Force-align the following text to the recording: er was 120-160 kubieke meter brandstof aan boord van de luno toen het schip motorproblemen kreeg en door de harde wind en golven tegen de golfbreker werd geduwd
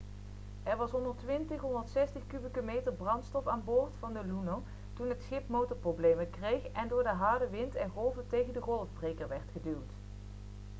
er 0.63 0.77
was 0.77 0.91
120-160 0.91 2.27
kubieke 2.27 2.61
meter 2.61 2.91
brandstof 2.93 3.47
aan 3.47 3.63
boord 3.63 3.91
van 3.99 4.13
de 4.13 4.21
luno 4.25 4.63
toen 4.93 5.09
het 5.09 5.21
schip 5.23 5.47
motorproblemen 5.47 6.29
kreeg 6.29 6.65
en 6.67 6.87
door 6.87 7.03
de 7.03 7.09
harde 7.09 7.49
wind 7.49 7.75
en 7.75 7.89
golven 7.89 8.27
tegen 8.27 8.53
de 8.53 8.61
golfbreker 8.61 9.27
werd 9.27 9.49
geduwd 9.51 9.91